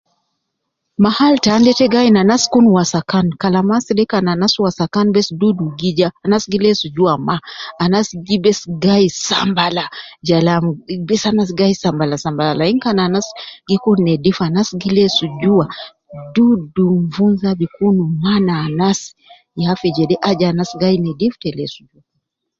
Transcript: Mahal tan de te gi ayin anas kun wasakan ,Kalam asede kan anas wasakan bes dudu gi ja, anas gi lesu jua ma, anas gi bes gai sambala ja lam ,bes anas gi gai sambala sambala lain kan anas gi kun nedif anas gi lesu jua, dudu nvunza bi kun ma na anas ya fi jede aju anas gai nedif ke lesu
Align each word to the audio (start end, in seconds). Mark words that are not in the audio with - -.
Mahal 1.05 1.33
tan 1.45 1.61
de 1.65 1.71
te 1.79 1.85
gi 1.91 1.97
ayin 2.01 2.17
anas 2.23 2.43
kun 2.53 2.65
wasakan 2.77 3.27
,Kalam 3.41 3.67
asede 3.77 4.03
kan 4.11 4.25
anas 4.33 4.53
wasakan 4.63 5.07
bes 5.15 5.27
dudu 5.39 5.65
gi 5.79 5.89
ja, 5.99 6.09
anas 6.25 6.43
gi 6.51 6.57
lesu 6.65 6.85
jua 6.95 7.13
ma, 7.27 7.35
anas 7.85 8.07
gi 8.27 8.37
bes 8.45 8.59
gai 8.85 9.05
sambala 9.27 9.85
ja 10.27 10.37
lam 10.47 10.63
,bes 11.07 11.23
anas 11.31 11.49
gi 11.57 11.57
gai 11.59 11.73
sambala 11.81 12.15
sambala 12.23 12.53
lain 12.61 12.77
kan 12.83 12.97
anas 13.07 13.27
gi 13.67 13.75
kun 13.83 13.99
nedif 14.07 14.37
anas 14.47 14.69
gi 14.81 14.89
lesu 14.97 15.25
jua, 15.41 15.65
dudu 16.35 16.85
nvunza 17.05 17.51
bi 17.59 17.65
kun 17.75 17.95
ma 18.23 18.33
na 18.47 18.53
anas 18.67 18.99
ya 19.63 19.69
fi 19.79 19.87
jede 19.97 20.15
aju 20.29 20.45
anas 20.53 20.71
gai 20.81 20.95
nedif 21.05 21.33
ke 21.41 21.49
lesu 21.57 21.81